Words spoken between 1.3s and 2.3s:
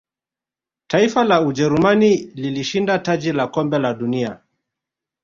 ujerumani